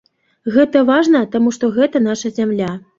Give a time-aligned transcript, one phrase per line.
[0.55, 2.77] Гэта важна, таму што гэта наша зямля.